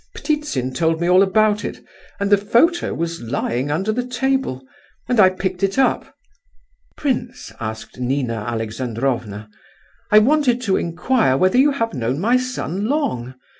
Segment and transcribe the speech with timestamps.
[0.15, 1.77] Ptitsin told me all about it;
[2.19, 4.65] and the photo was lying under the table,
[5.07, 6.15] and I picked it up."
[6.97, 9.47] "Prince," asked Nina Alexandrovna,
[10.09, 13.35] "I wanted to inquire whether you have known my son long?